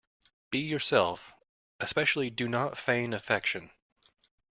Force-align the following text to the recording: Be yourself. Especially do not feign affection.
Be 0.49 0.57
yourself. 0.57 1.31
Especially 1.79 2.31
do 2.31 2.49
not 2.49 2.75
feign 2.75 3.13
affection. 3.13 3.69